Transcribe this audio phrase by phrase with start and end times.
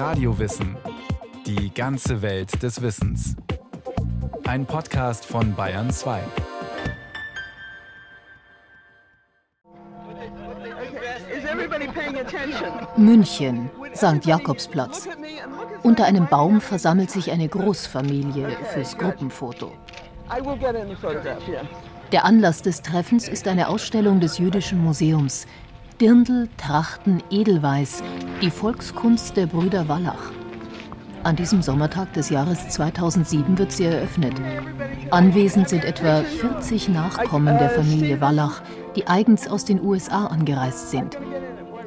[0.00, 0.78] Radiowissen.
[1.44, 3.36] Die ganze Welt des Wissens.
[4.46, 6.22] Ein Podcast von Bayern 2.
[12.96, 14.24] München, St.
[14.24, 15.06] Jakobsplatz.
[15.82, 19.70] Unter einem Baum versammelt sich eine Großfamilie fürs Gruppenfoto.
[22.10, 25.46] Der Anlass des Treffens ist eine Ausstellung des Jüdischen Museums.
[26.00, 28.02] Dirndl, Trachten, Edelweiß,
[28.40, 30.32] die Volkskunst der Brüder Wallach.
[31.24, 34.32] An diesem Sommertag des Jahres 2007 wird sie eröffnet.
[35.10, 38.62] Anwesend sind etwa 40 Nachkommen der Familie Wallach,
[38.96, 41.18] die eigens aus den USA angereist sind.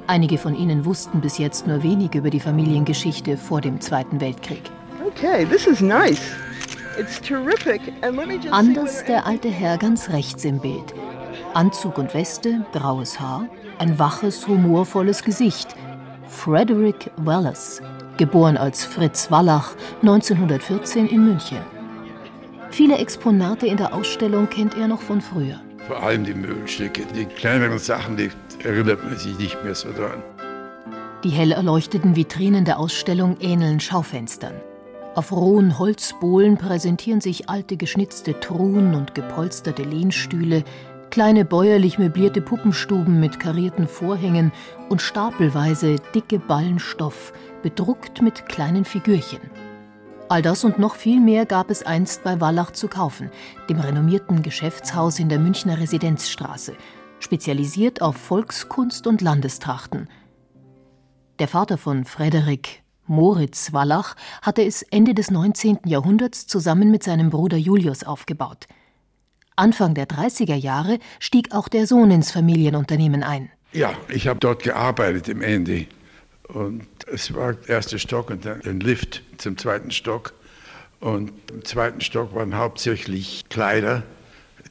[0.05, 4.69] Einige von ihnen wussten bis jetzt nur wenig über die Familiengeschichte vor dem Zweiten Weltkrieg.
[5.07, 6.21] Okay, this is nice.
[8.51, 10.93] Anders der alte Herr ganz rechts im Bild.
[11.55, 13.47] Anzug und Weste, graues Haar,
[13.79, 15.75] ein waches, humorvolles Gesicht.
[16.27, 17.81] Frederick Wallace,
[18.17, 21.59] geboren als Fritz Wallach, 1914 in München.
[22.71, 25.59] Viele Exponate in der Ausstellung kennt er noch von früher.
[25.87, 28.31] Vor allem die Möbelstücke, die kleineren Sachen, die
[28.63, 30.23] erinnert man sich nicht mehr so dran.
[31.23, 34.55] Die hell erleuchteten Vitrinen der Ausstellung ähneln Schaufenstern.
[35.15, 40.63] Auf rohen Holzbohlen präsentieren sich alte geschnitzte Truhen und gepolsterte Lehnstühle,
[41.13, 44.51] kleine bäuerlich möblierte Puppenstuben mit karierten Vorhängen
[44.89, 49.39] und stapelweise dicke Ballen Stoff, bedruckt mit kleinen Figürchen.
[50.27, 53.29] All das und noch viel mehr gab es einst bei Wallach zu kaufen,
[53.69, 56.73] dem renommierten Geschäftshaus in der Münchner Residenzstraße,
[57.19, 60.09] spezialisiert auf Volkskunst und Landestrachten.
[61.37, 65.81] Der Vater von Frederik, Moritz Wallach hatte es Ende des 19.
[65.85, 68.65] Jahrhunderts zusammen mit seinem Bruder Julius aufgebaut.
[69.55, 73.49] Anfang der 30er Jahre stieg auch der Sohn ins Familienunternehmen ein.
[73.71, 75.87] Ja, ich habe dort gearbeitet im Andy.
[76.47, 80.33] Und es war der erste Stock und dann ein Lift zum zweiten Stock.
[80.99, 84.03] Und im zweiten Stock waren hauptsächlich Kleider,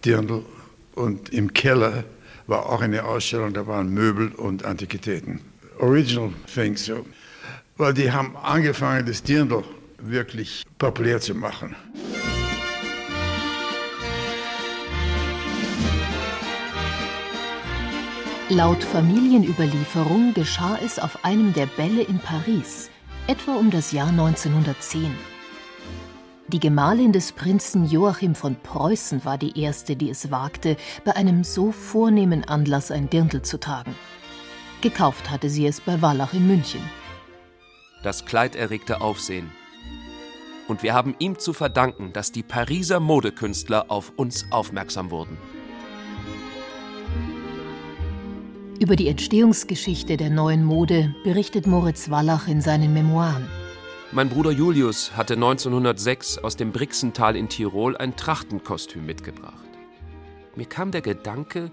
[0.05, 0.45] Dirndl.
[0.95, 2.05] Und im Keller
[2.47, 5.41] war auch eine Ausstellung, da waren Möbel und Antiquitäten.
[5.79, 6.85] Original things.
[6.85, 7.05] So
[7.77, 9.65] weil die haben angefangen, das Dirndl
[9.99, 11.75] wirklich populär zu machen.
[18.55, 22.91] Laut Familienüberlieferung geschah es auf einem der Bälle in Paris,
[23.27, 25.11] etwa um das Jahr 1910.
[26.49, 31.45] Die Gemahlin des Prinzen Joachim von Preußen war die erste, die es wagte, bei einem
[31.45, 33.95] so vornehmen Anlass ein Dirndl zu tragen.
[34.83, 36.83] Gekauft hatte sie es bei Wallach in München.
[38.03, 39.51] Das Kleid erregte Aufsehen.
[40.69, 45.39] Und wir haben ihm zu verdanken, dass die Pariser Modekünstler auf uns aufmerksam wurden.
[48.83, 53.49] Über die Entstehungsgeschichte der neuen Mode berichtet Moritz Wallach in seinen Memoiren.
[54.11, 59.69] Mein Bruder Julius hatte 1906 aus dem Brixental in Tirol ein Trachtenkostüm mitgebracht.
[60.57, 61.71] Mir kam der Gedanke,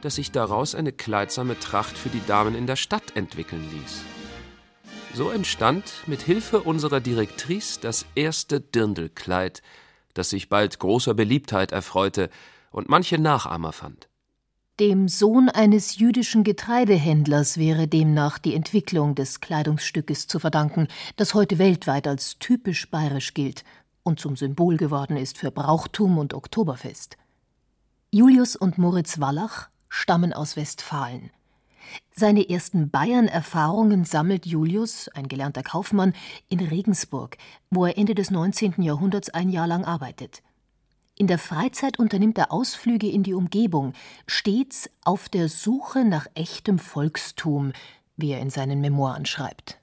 [0.00, 4.00] dass sich daraus eine kleidsame Tracht für die Damen in der Stadt entwickeln ließ.
[5.12, 9.60] So entstand mit Hilfe unserer Direktrice das erste Dirndlkleid,
[10.14, 12.30] das sich bald großer Beliebtheit erfreute
[12.70, 14.08] und manche Nachahmer fand.
[14.78, 21.58] Dem Sohn eines jüdischen Getreidehändlers wäre demnach die Entwicklung des Kleidungsstückes zu verdanken, das heute
[21.58, 23.64] weltweit als typisch bayerisch gilt
[24.02, 27.16] und zum Symbol geworden ist für Brauchtum und Oktoberfest.
[28.10, 31.30] Julius und Moritz Wallach stammen aus Westfalen.
[32.14, 36.12] Seine ersten Bayern-Erfahrungen sammelt Julius, ein gelernter Kaufmann,
[36.50, 37.38] in Regensburg,
[37.70, 38.82] wo er Ende des 19.
[38.82, 40.42] Jahrhunderts ein Jahr lang arbeitet.
[41.16, 43.94] In der Freizeit unternimmt er Ausflüge in die Umgebung,
[44.26, 47.72] stets auf der Suche nach echtem Volkstum,
[48.16, 49.80] wie er in seinen Memoiren schreibt.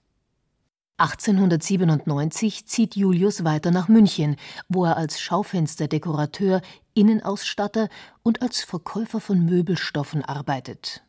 [0.98, 4.36] 1897 zieht Julius weiter nach München,
[4.70, 6.62] wo er als Schaufensterdekorateur,
[6.94, 7.90] Innenausstatter
[8.22, 11.04] und als Verkäufer von Möbelstoffen arbeitet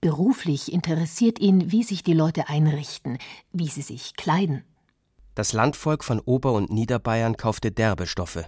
[0.00, 3.18] Beruflich interessiert ihn, wie sich die Leute einrichten,
[3.52, 4.62] wie sie sich kleiden.
[5.34, 8.46] Das Landvolk von Ober- und Niederbayern kaufte derbe Stoffe,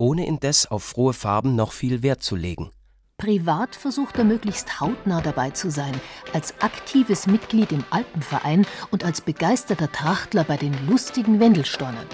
[0.00, 2.70] ohne indes auf frohe Farben noch viel Wert zu legen.
[3.18, 5.92] Privat versucht er möglichst hautnah dabei zu sein,
[6.32, 12.06] als aktives Mitglied im Alpenverein und als begeisterter Trachtler bei den lustigen Wendelstornern.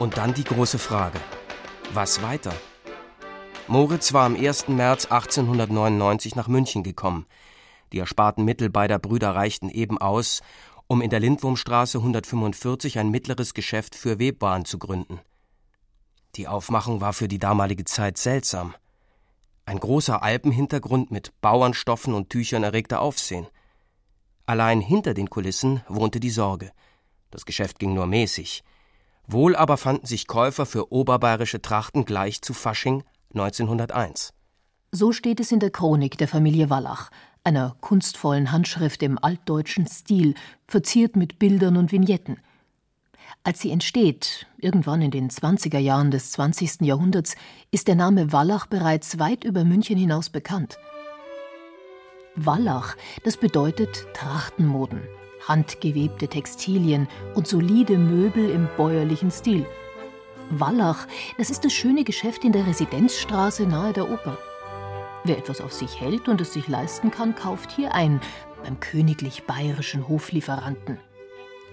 [0.00, 1.20] Und dann die große Frage:
[1.92, 2.52] Was weiter?
[3.68, 4.66] Moritz war am 1.
[4.66, 7.26] März 1899 nach München gekommen.
[7.92, 10.40] Die ersparten Mittel beider Brüder reichten eben aus,
[10.88, 15.20] um in der Lindwurmstraße 145 ein mittleres Geschäft für Webwaren zu gründen.
[16.36, 18.74] Die Aufmachung war für die damalige Zeit seltsam.
[19.66, 23.46] Ein großer Alpenhintergrund mit Bauernstoffen und Tüchern erregte Aufsehen.
[24.46, 26.72] Allein hinter den Kulissen wohnte die Sorge.
[27.30, 28.64] Das Geschäft ging nur mäßig.
[29.26, 34.32] Wohl aber fanden sich Käufer für oberbayerische Trachten gleich zu Fasching 1901.
[34.90, 37.10] So steht es in der Chronik der Familie Wallach,
[37.44, 40.34] einer kunstvollen Handschrift im altdeutschen Stil,
[40.66, 42.38] verziert mit Bildern und Vignetten.
[43.44, 46.82] Als sie entsteht, irgendwann in den 20er Jahren des 20.
[46.82, 47.34] Jahrhunderts,
[47.72, 50.78] ist der Name Wallach bereits weit über München hinaus bekannt.
[52.36, 55.02] Wallach, das bedeutet Trachtenmoden,
[55.48, 59.66] handgewebte Textilien und solide Möbel im bäuerlichen Stil.
[60.50, 64.38] Wallach, das ist das schöne Geschäft in der Residenzstraße nahe der Oper.
[65.24, 68.20] Wer etwas auf sich hält und es sich leisten kann, kauft hier ein,
[68.62, 70.98] beim königlich bayerischen Hoflieferanten.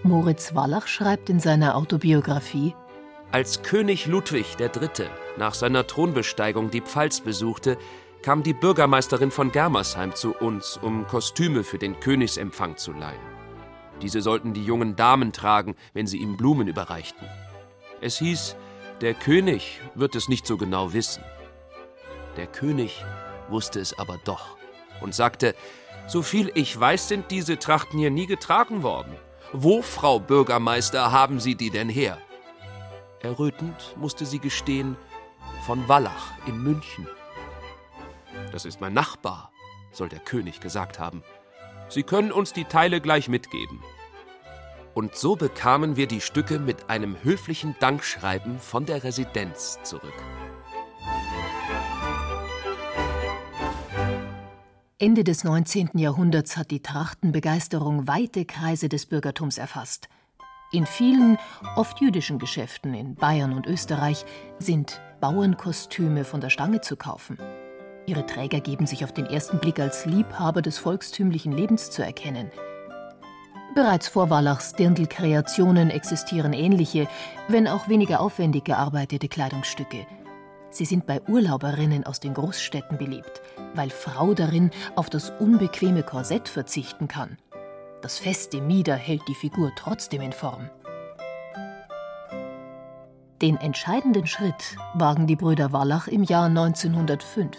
[0.03, 2.73] Moritz Wallach schreibt in seiner Autobiografie:
[3.31, 5.07] Als König Ludwig III.
[5.37, 7.77] nach seiner Thronbesteigung die Pfalz besuchte,
[8.21, 13.19] kam die Bürgermeisterin von Germersheim zu uns, um Kostüme für den Königsempfang zu leihen.
[14.01, 17.27] Diese sollten die jungen Damen tragen, wenn sie ihm Blumen überreichten.
[17.99, 18.55] Es hieß,
[19.01, 21.23] der König wird es nicht so genau wissen.
[22.37, 23.03] Der König
[23.49, 24.55] wusste es aber doch
[25.01, 25.55] und sagte,
[26.07, 29.15] so viel ich weiß, sind diese Trachten hier nie getragen worden.
[29.51, 32.19] Wo, Frau Bürgermeister, haben Sie die denn her?
[33.21, 34.95] Errötend musste sie gestehen,
[35.65, 37.07] von Wallach in München.
[38.51, 39.51] Das ist mein Nachbar,
[39.91, 41.23] soll der König gesagt haben.
[41.89, 43.81] Sie können uns die Teile gleich mitgeben.
[44.93, 50.13] Und so bekamen wir die Stücke mit einem höflichen Dankschreiben von der Residenz zurück.
[55.01, 55.91] Ende des 19.
[55.93, 60.09] Jahrhunderts hat die Trachtenbegeisterung weite Kreise des Bürgertums erfasst.
[60.73, 61.37] In vielen,
[61.77, 64.25] oft jüdischen Geschäften in Bayern und Österreich
[64.57, 67.37] sind Bauernkostüme von der Stange zu kaufen.
[68.07, 72.51] Ihre Träger geben sich auf den ersten Blick als Liebhaber des volkstümlichen Lebens zu erkennen.
[73.75, 77.07] Bereits vor Wallachs Dirndl-Kreationen existieren ähnliche,
[77.47, 80.05] wenn auch weniger aufwendig gearbeitete Kleidungsstücke.
[80.71, 83.42] Sie sind bei Urlauberinnen aus den Großstädten beliebt,
[83.74, 87.38] weil Frau darin auf das unbequeme Korsett verzichten kann.
[88.01, 90.69] Das feste Mieder hält die Figur trotzdem in Form.
[93.42, 97.57] Den entscheidenden Schritt wagen die Brüder Wallach im Jahr 1905.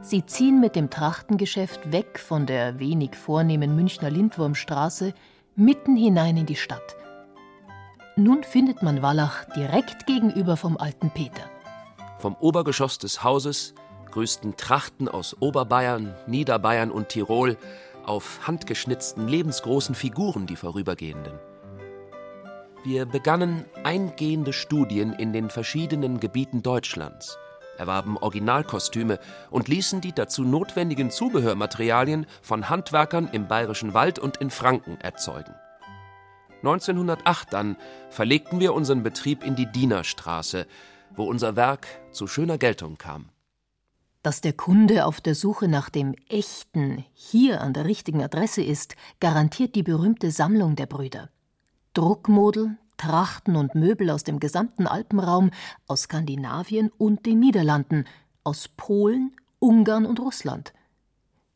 [0.00, 5.12] Sie ziehen mit dem Trachtengeschäft weg von der wenig vornehmen Münchner Lindwurmstraße
[5.56, 6.96] mitten hinein in die Stadt.
[8.14, 11.42] Nun findet man Wallach direkt gegenüber vom alten Peter.
[12.18, 13.74] Vom Obergeschoss des Hauses
[14.10, 17.56] grüßten Trachten aus Oberbayern, Niederbayern und Tirol
[18.04, 21.38] auf handgeschnitzten lebensgroßen Figuren die Vorübergehenden.
[22.84, 27.38] Wir begannen eingehende Studien in den verschiedenen Gebieten Deutschlands–
[27.78, 29.18] erwarben Originalkostüme
[29.50, 35.54] und ließen die dazu notwendigen Zubehörmaterialien von Handwerkern im Bayerischen Wald und in Franken erzeugen.
[36.58, 37.76] 1908 dann
[38.10, 40.66] verlegten wir unseren Betrieb in die Dienerstraße,
[41.16, 43.30] wo unser Werk zu schöner Geltung kam.
[44.22, 48.96] Dass der Kunde auf der Suche nach dem Echten hier an der richtigen Adresse ist,
[49.20, 51.30] garantiert die berühmte Sammlung der Brüder.
[51.94, 55.50] Druckmodel, Trachten und Möbel aus dem gesamten Alpenraum,
[55.86, 58.04] aus Skandinavien und den Niederlanden,
[58.44, 60.72] aus Polen, Ungarn und Russland.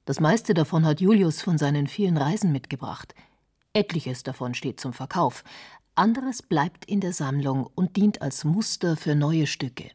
[0.04, 3.14] Das meiste davon hat Julius von seinen vielen Reisen mitgebracht.
[3.72, 5.44] Etliches davon steht zum Verkauf,
[5.94, 9.90] anderes bleibt in der Sammlung und dient als Muster für neue Stücke.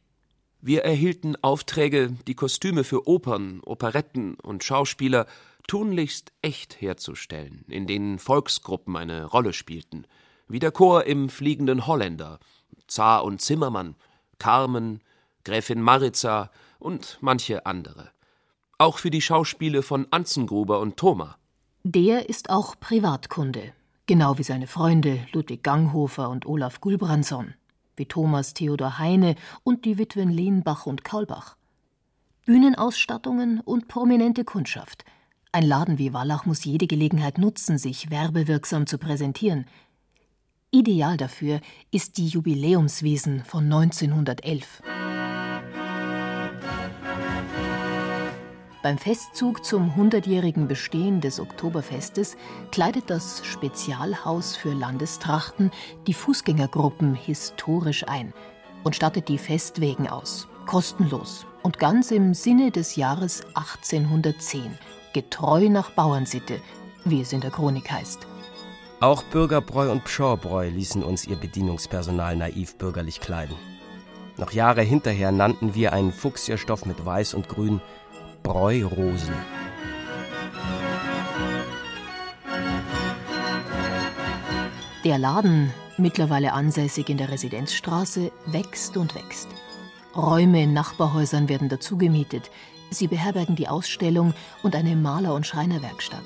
[0.61, 5.27] Wir erhielten Aufträge, die Kostüme für Opern, Operetten und Schauspieler
[5.67, 10.07] tunlichst echt herzustellen, in denen Volksgruppen eine Rolle spielten
[10.47, 12.39] wie der Chor im Fliegenden Holländer,
[12.87, 13.95] Zar und Zimmermann,
[14.39, 15.01] Carmen,
[15.43, 18.11] Gräfin Maritza und manche andere.
[18.77, 21.37] Auch für die Schauspiele von Anzengruber und Thoma.
[21.83, 23.73] Der ist auch Privatkunde,
[24.07, 27.53] genau wie seine Freunde Ludwig Ganghofer und Olaf Gulbranson,
[27.95, 31.57] wie Thomas Theodor Heine und die Witwen Lehnbach und Kaulbach.
[32.45, 35.05] Bühnenausstattungen und prominente Kundschaft.
[35.51, 39.65] Ein Laden wie Wallach muss jede Gelegenheit nutzen, sich werbewirksam zu präsentieren–
[40.71, 41.61] Ideal dafür
[41.91, 44.81] ist die Jubiläumswiesen von 1911.
[48.83, 52.37] Beim Festzug zum 100-jährigen Bestehen des Oktoberfestes
[52.71, 55.71] kleidet das Spezialhaus für Landestrachten
[56.05, 58.33] die Fußgängergruppen historisch ein
[58.83, 64.77] und stattet die Festwegen aus, kostenlos und ganz im Sinne des Jahres 1810,
[65.11, 66.61] getreu nach Bauernsitte,
[67.03, 68.27] wie es in der Chronik heißt.
[68.99, 73.55] Auch Bürgerbräu und Pschauerbräu ließen uns ihr Bedienungspersonal naiv bürgerlich kleiden.
[74.37, 77.81] Noch Jahre hinterher nannten wir einen Fuchsierstoff mit Weiß und Grün
[78.43, 79.33] Bräurosen.
[85.03, 89.47] Der Laden, mittlerweile ansässig in der Residenzstraße, wächst und wächst.
[90.15, 92.49] Räume in Nachbarhäusern werden dazu gemietet.
[92.89, 96.23] Sie beherbergen die Ausstellung und eine Maler- und Schreinerwerkstatt.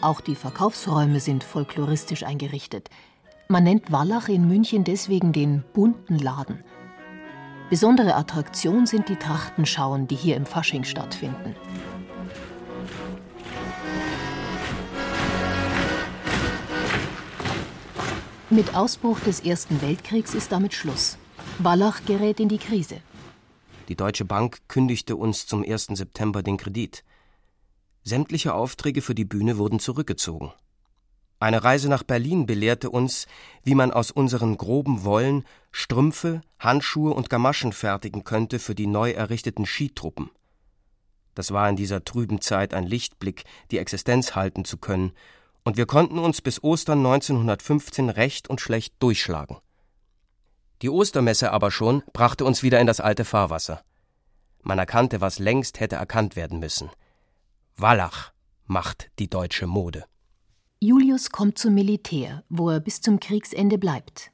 [0.00, 2.88] Auch die Verkaufsräume sind folkloristisch eingerichtet.
[3.48, 6.64] Man nennt Wallach in München deswegen den bunten Laden.
[7.72, 11.56] Besondere Attraktion sind die Trachtenschauen, die hier im Fasching stattfinden.
[18.50, 21.16] Mit Ausbruch des Ersten Weltkriegs ist damit Schluss.
[21.60, 22.96] Wallach gerät in die Krise.
[23.88, 25.86] Die Deutsche Bank kündigte uns zum 1.
[25.94, 27.02] September den Kredit.
[28.02, 30.52] Sämtliche Aufträge für die Bühne wurden zurückgezogen.
[31.42, 33.26] Eine Reise nach Berlin belehrte uns,
[33.64, 39.10] wie man aus unseren groben Wollen Strümpfe, Handschuhe und Gamaschen fertigen könnte für die neu
[39.10, 40.30] errichteten Skitruppen.
[41.34, 45.14] Das war in dieser trüben Zeit ein Lichtblick, die Existenz halten zu können
[45.64, 49.56] und wir konnten uns bis Ostern 1915 recht und schlecht durchschlagen.
[50.80, 53.82] Die Ostermesse aber schon brachte uns wieder in das alte Fahrwasser.
[54.62, 56.88] Man erkannte, was längst hätte erkannt werden müssen.
[57.76, 58.30] Wallach
[58.66, 60.04] macht die deutsche Mode.
[60.84, 64.32] Julius kommt zum Militär, wo er bis zum Kriegsende bleibt.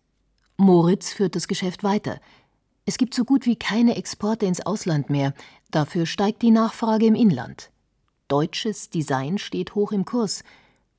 [0.57, 2.23] Moritz führt das Geschäft weiter.
[2.87, 5.35] Es gibt so gut wie keine Exporte ins Ausland mehr,
[5.71, 7.71] dafür steigt die Nachfrage im Inland.
[8.28, 10.43] Deutsches Design steht hoch im Kurs,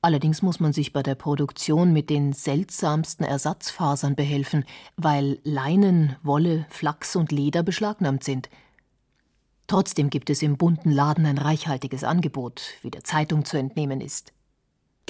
[0.02, 4.64] Allerdings muss man sich bei der Produktion mit den seltsamsten Ersatzfasern behelfen,
[4.96, 8.48] weil Leinen, Wolle, Flachs und Leder beschlagnahmt sind.
[9.66, 14.32] Trotzdem gibt es im bunten Laden ein reichhaltiges Angebot, wie der Zeitung zu entnehmen ist.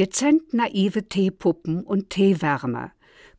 [0.00, 2.92] Dezent naive Teepuppen und Teewärmer,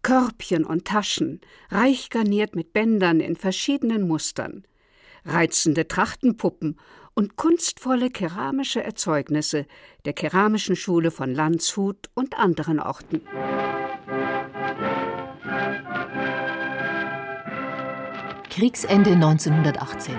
[0.03, 1.41] Körbchen und Taschen,
[1.71, 4.67] reich garniert mit Bändern in verschiedenen Mustern,
[5.25, 6.79] reizende Trachtenpuppen
[7.15, 9.65] und kunstvolle keramische Erzeugnisse
[10.05, 13.21] der Keramischen Schule von Landshut und anderen Orten.
[18.51, 20.15] Kriegsende 1918.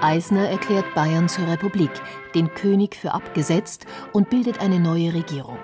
[0.00, 1.90] Eisner erklärt Bayern zur Republik,
[2.34, 5.58] den König für abgesetzt und bildet eine neue Regierung.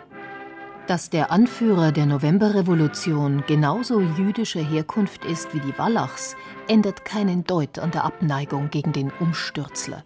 [0.87, 6.37] Dass der Anführer der Novemberrevolution genauso jüdischer Herkunft ist wie die Wallachs,
[6.69, 10.05] ändert keinen Deut an der Abneigung gegen den Umstürzler.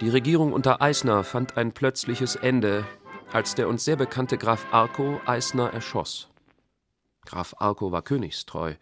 [0.00, 2.86] Die Regierung unter Eisner fand ein plötzliches Ende,
[3.32, 6.28] als der uns sehr bekannte Graf Arco Eisner erschoss.
[7.24, 8.74] Graf Arco war königstreu,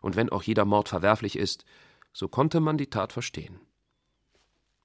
[0.00, 1.66] und wenn auch jeder Mord verwerflich ist,
[2.14, 3.60] so konnte man die Tat verstehen.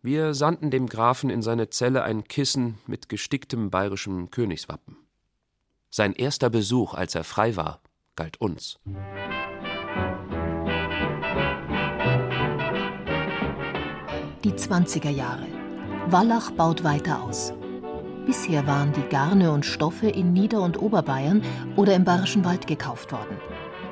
[0.02, 4.98] Wir sandten dem Grafen in seine Zelle ein Kissen mit gesticktem bayerischem Königswappen.
[5.94, 7.82] Sein erster Besuch, als er frei war,
[8.16, 8.80] galt uns.
[14.46, 15.46] Die 20er Jahre.
[16.08, 17.54] Wallach baut weiter aus.
[18.26, 21.42] Bisher waren die Garne und Stoffe in Nieder- und Oberbayern
[21.76, 23.38] oder im Bayerischen Wald gekauft worden.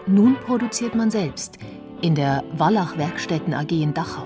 [0.08, 1.58] Nun produziert man selbst
[2.02, 4.26] in der Wallach Werkstätten AG in Dachau.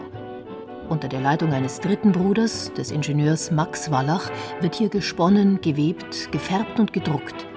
[0.89, 4.29] Unter der Leitung eines dritten Bruders, des Ingenieurs Max Wallach,
[4.61, 7.47] wird hier gesponnen, gewebt, gefärbt und gedruckt.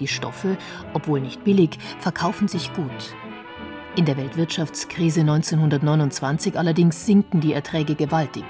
[0.00, 0.56] Die Stoffe,
[0.94, 3.14] obwohl nicht billig, verkaufen sich gut.
[3.96, 8.44] In der Weltwirtschaftskrise 1929 allerdings sinken die Erträge gewaltig.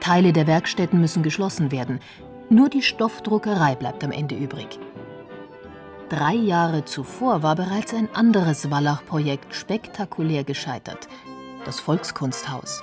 [0.00, 2.00] Teile der Werkstätten müssen geschlossen werden.
[2.50, 4.78] Nur die Stoffdruckerei bleibt am Ende übrig.
[6.08, 11.08] Drei Jahre zuvor war bereits ein anderes Wallach-Projekt spektakulär gescheitert:
[11.64, 12.82] das Volkskunsthaus.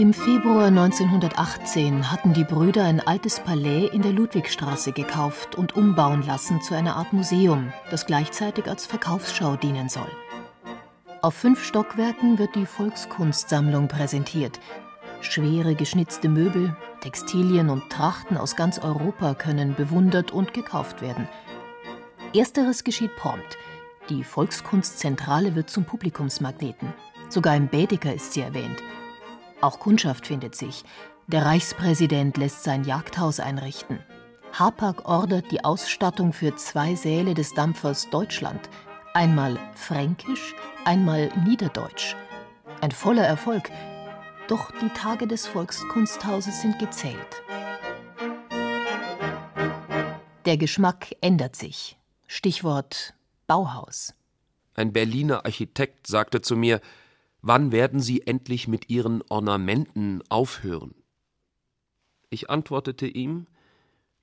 [0.00, 6.22] Im Februar 1918 hatten die Brüder ein altes Palais in der Ludwigstraße gekauft und umbauen
[6.22, 10.10] lassen zu einer Art Museum, das gleichzeitig als Verkaufsschau dienen soll.
[11.20, 14.58] Auf fünf Stockwerken wird die Volkskunstsammlung präsentiert.
[15.20, 21.28] Schwere geschnitzte Möbel, Textilien und Trachten aus ganz Europa können bewundert und gekauft werden.
[22.34, 23.58] Ersteres geschieht prompt.
[24.08, 26.94] Die Volkskunstzentrale wird zum Publikumsmagneten.
[27.28, 28.82] Sogar im Bädeker ist sie erwähnt.
[29.60, 30.84] Auch Kundschaft findet sich.
[31.26, 34.00] Der Reichspräsident lässt sein Jagdhaus einrichten.
[34.58, 38.68] Hapag ordert die Ausstattung für zwei Säle des Dampfers Deutschland.
[39.14, 42.16] Einmal fränkisch, einmal niederdeutsch.
[42.80, 43.70] Ein voller Erfolg.
[44.48, 47.42] Doch die Tage des Volkskunsthauses sind gezählt.
[50.46, 51.98] Der Geschmack ändert sich.
[52.26, 53.14] Stichwort
[53.46, 54.14] Bauhaus.
[54.74, 56.80] Ein Berliner Architekt sagte zu mir,
[57.42, 60.94] Wann werden Sie endlich mit Ihren Ornamenten aufhören?
[62.30, 63.46] Ich antwortete ihm,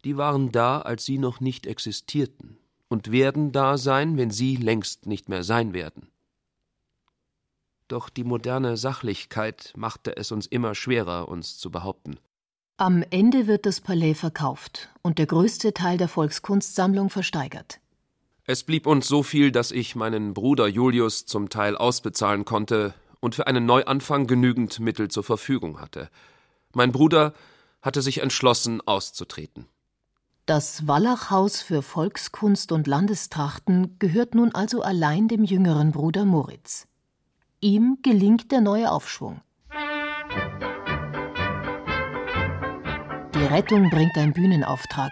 [0.05, 2.57] die waren da, als sie noch nicht existierten,
[2.87, 6.07] und werden da sein, wenn sie längst nicht mehr sein werden.
[7.89, 12.17] Doch die moderne Sachlichkeit machte es uns immer schwerer, uns zu behaupten.
[12.77, 17.79] Am Ende wird das Palais verkauft und der größte Teil der Volkskunstsammlung versteigert.
[18.45, 23.35] Es blieb uns so viel, dass ich meinen Bruder Julius zum Teil ausbezahlen konnte und
[23.35, 26.09] für einen Neuanfang genügend Mittel zur Verfügung hatte.
[26.73, 27.33] Mein Bruder
[27.81, 29.67] hatte sich entschlossen, auszutreten.
[30.45, 36.87] Das Wallachhaus für Volkskunst und Landestrachten gehört nun also allein dem jüngeren Bruder Moritz.
[37.59, 39.41] Ihm gelingt der neue Aufschwung.
[43.35, 45.11] Die Rettung bringt ein Bühnenauftrag.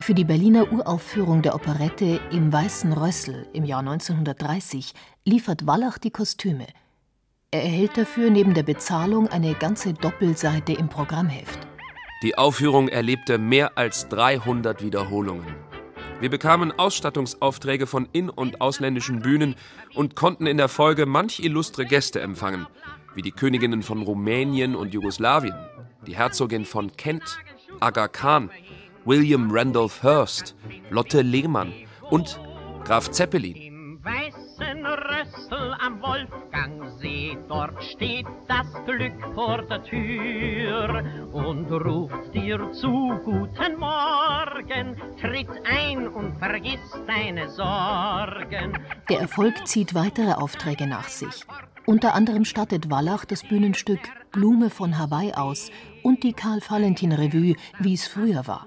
[0.00, 4.92] Für die Berliner Uraufführung der Operette Im Weißen Rössel im Jahr 1930
[5.24, 6.66] liefert Wallach die Kostüme.
[7.54, 11.60] Er erhält dafür neben der Bezahlung eine ganze Doppelseite im Programmheft.
[12.24, 15.54] Die Aufführung erlebte mehr als 300 Wiederholungen.
[16.18, 19.54] Wir bekamen Ausstattungsaufträge von in- und ausländischen Bühnen
[19.94, 22.66] und konnten in der Folge manch illustre Gäste empfangen,
[23.14, 25.54] wie die Königinnen von Rumänien und Jugoslawien,
[26.08, 27.38] die Herzogin von Kent,
[27.78, 28.50] Aga Khan,
[29.04, 30.56] William Randolph Hearst,
[30.90, 31.72] Lotte Lehmann
[32.10, 32.40] und
[32.82, 33.73] Graf Zeppelin.
[37.64, 46.08] Dort steht das Glück vor der Tür und ruft dir zu Guten Morgen, tritt ein
[46.08, 48.78] und vergiss deine Sorgen.
[49.08, 51.44] Der Erfolg zieht weitere Aufträge nach sich.
[51.86, 54.00] Unter anderem stattet Wallach das Bühnenstück
[54.32, 55.70] Blume von Hawaii aus
[56.02, 58.66] und die Karl-Valentin-Revue, wie es früher war.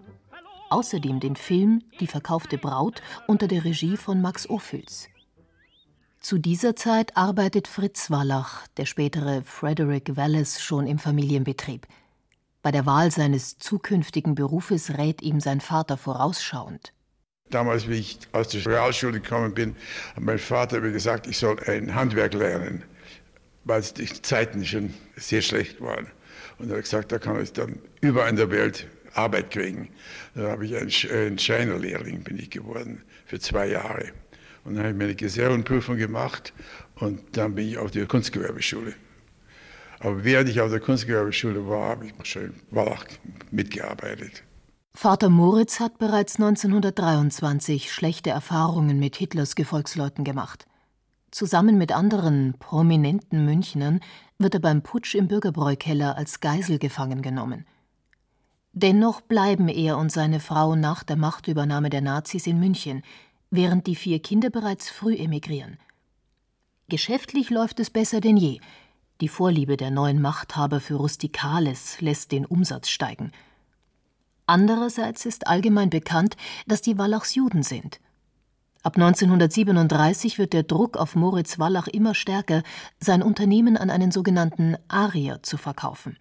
[0.70, 5.10] Außerdem den Film Die verkaufte Braut unter der Regie von Max Ophüls.
[6.27, 11.88] Zu dieser Zeit arbeitet Fritz Wallach, der spätere Frederick Wallace, schon im Familienbetrieb.
[12.62, 16.91] Bei der Wahl seines zukünftigen Berufes rät ihm sein Vater vorausschauend.
[17.50, 19.77] Damals, wie ich aus der Realschule gekommen bin,
[20.17, 22.84] hat mein Vater mir gesagt, ich soll ein Handwerk lernen,
[23.63, 26.07] weil die Zeiten schon sehr schlecht waren.
[26.60, 29.88] Und er hat gesagt, da kann ich dann überall in der Welt Arbeit kriegen.
[30.36, 34.11] Dann habe ich ein Schreinerlehrling bin ich geworden für zwei Jahre.
[34.68, 36.53] Und dann habe ich meine Gesellenprüfung gemacht
[36.96, 38.94] und dann bin ich auf die Kunstgewerbeschule.
[40.00, 43.06] Aber während ich auf der Kunstgewerbeschule war, habe ich schon Wallach
[43.50, 44.44] mitgearbeitet.
[44.94, 50.66] Vater Moritz hat bereits 1923 schlechte Erfahrungen mit Hitlers Gefolgsleuten gemacht.
[51.32, 54.01] Zusammen mit anderen prominenten Münchnern
[54.38, 57.66] wird er beim Putsch im Bürgerbräukeller als Geisel gefangen genommen.
[58.74, 63.01] Dennoch bleiben er und seine Frau nach der Machtübernahme der Nazis in München,
[63.50, 65.77] während die vier Kinder bereits früh emigrieren.
[66.90, 68.60] Geschäftlich läuft es besser denn je.
[69.20, 73.31] Die Vorliebe der neuen Machthaber für Rustikales lässt den Umsatz steigen.
[74.46, 78.00] Andererseits ist allgemein bekannt, dass die Wallachs Juden sind.
[78.83, 82.64] Ab 1937 wird der Druck auf Moritz Wallach immer stärker,
[83.00, 86.18] sein Unternehmen an einen sogenannten Arier zu verkaufen.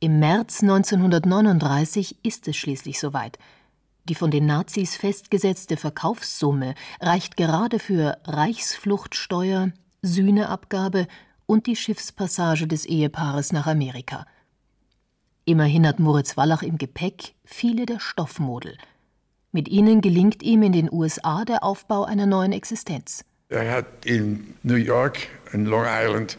[0.00, 3.38] Im März 1939 ist es schließlich soweit.
[4.08, 11.06] Die von den Nazis festgesetzte Verkaufssumme reicht gerade für Reichsfluchtsteuer, Sühneabgabe
[11.46, 14.26] und die Schiffspassage des Ehepaares nach Amerika.
[15.44, 18.76] Immerhin hat Moritz Wallach im Gepäck viele der Stoffmodel–
[19.54, 23.22] mit ihnen gelingt ihm in den USA der Aufbau einer neuen Existenz.
[23.50, 26.38] Er hat in New York, in Long Island,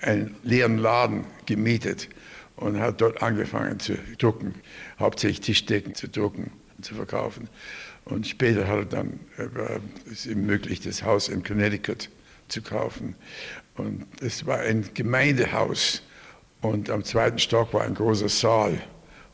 [0.00, 2.08] einen leeren Laden gemietet
[2.56, 4.56] und hat dort angefangen zu drucken,
[4.98, 6.50] hauptsächlich Tischdecken zu drucken
[6.82, 7.48] zu verkaufen.
[8.04, 12.08] Und später hat er dann äh, es ihm möglich, das Haus in Connecticut
[12.48, 13.14] zu kaufen.
[13.76, 16.02] Und es war ein Gemeindehaus
[16.60, 18.80] und am zweiten Stock war ein großer Saal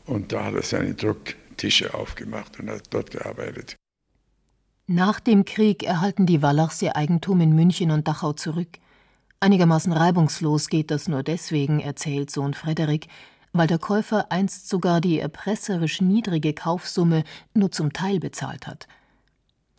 [0.05, 3.75] und da hat er seine Druck Tische aufgemacht und hat dort gearbeitet.
[4.87, 8.79] Nach dem Krieg erhalten die Wallachs ihr Eigentum in München und Dachau zurück.
[9.39, 13.07] Einigermaßen reibungslos geht das nur deswegen, erzählt Sohn Frederik,
[13.53, 18.87] weil der Käufer einst sogar die erpresserisch niedrige Kaufsumme nur zum Teil bezahlt hat.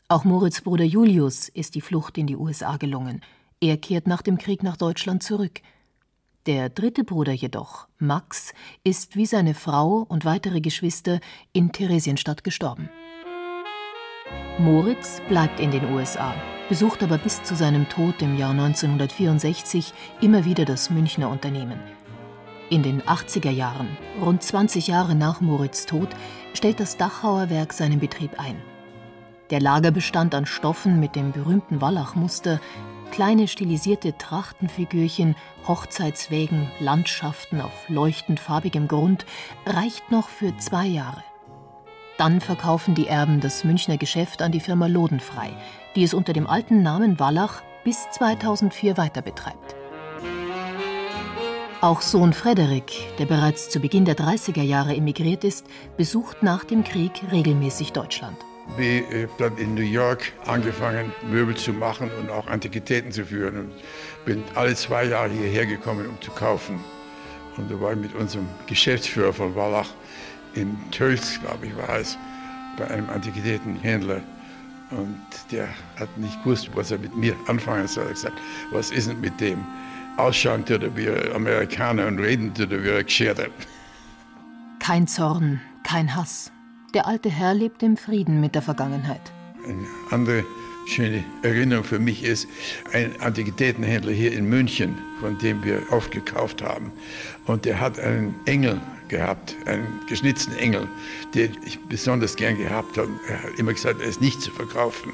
[0.08, 3.22] Auch Moritz Bruder Julius ist die Flucht in die USA gelungen.
[3.60, 5.60] Er kehrt nach dem Krieg nach Deutschland zurück.
[6.46, 8.52] Der dritte Bruder jedoch, Max,
[8.82, 11.20] ist wie seine Frau und weitere Geschwister
[11.52, 12.88] in Theresienstadt gestorben.
[14.58, 16.34] Moritz bleibt in den USA,
[16.68, 21.78] besucht aber bis zu seinem Tod im Jahr 1964 immer wieder das Münchner Unternehmen.
[22.70, 23.88] In den 80er Jahren,
[24.22, 26.08] rund 20 Jahre nach Moritz Tod,
[26.54, 28.62] stellt das Dachauer Werk seinen Betrieb ein.
[29.50, 32.60] Der Lagerbestand an Stoffen mit dem berühmten Wallach-Muster
[33.10, 35.34] Kleine stilisierte Trachtenfigürchen,
[35.66, 39.26] Hochzeitswägen, Landschaften auf leuchtend farbigem Grund
[39.66, 41.24] reicht noch für zwei Jahre.
[42.18, 45.50] Dann verkaufen die Erben das Münchner Geschäft an die Firma Lodenfrei,
[45.96, 49.74] die es unter dem alten Namen Wallach bis 2004 weiter betreibt.
[51.82, 55.64] Auch Sohn Frederik, der bereits zu Beginn der 30er Jahre emigriert ist,
[55.96, 58.36] besucht nach dem Krieg regelmäßig Deutschland.
[58.78, 63.56] Ich habe dann in New York angefangen, Möbel zu machen und auch Antiquitäten zu führen.
[63.56, 63.72] Und
[64.26, 66.80] bin alle zwei Jahre hierher gekommen, um zu kaufen.
[67.56, 69.88] Und da war ich mit unserem Geschäftsführer von Wallach
[70.54, 72.18] in Tölz, glaube ich, war es,
[72.76, 74.20] bei einem Antiquitätenhändler.
[74.90, 75.16] Und
[75.50, 78.04] der hat nicht gewusst, was er mit mir anfangen soll.
[78.04, 78.38] Er hat gesagt,
[78.70, 79.64] was ist denn mit dem?
[80.20, 83.34] Ausschauen tut wie Amerikaner und reden tut wie ein Geschirr.
[84.78, 86.52] Kein Zorn, kein Hass.
[86.94, 89.20] Der alte Herr lebt im Frieden mit der Vergangenheit.
[89.64, 90.44] Eine andere
[90.86, 92.48] schöne Erinnerung für mich ist
[92.92, 96.90] ein Antiquitätenhändler hier in München, von dem wir oft gekauft haben.
[97.46, 100.88] Und der hat einen Engel gehabt, einen geschnitzten Engel,
[101.34, 103.10] den ich besonders gern gehabt habe.
[103.28, 105.12] Er hat immer gesagt, er ist nicht zu verkaufen.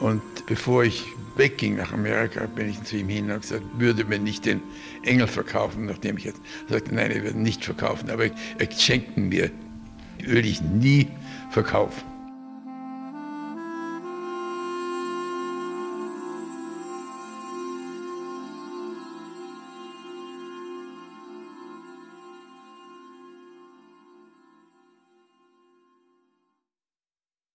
[0.00, 1.04] Und bevor ich
[1.36, 4.62] wegging nach Amerika, bin ich zu ihm hin und gesagt, würde mir nicht den
[5.02, 9.50] Engel verkaufen, nachdem ich jetzt sagte, nein, er würde nicht verkaufen, aber er schenkt mir,
[10.18, 11.08] würde ich nie
[11.50, 12.09] verkaufen.